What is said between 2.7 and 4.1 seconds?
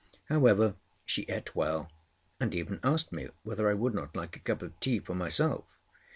asked me whether I would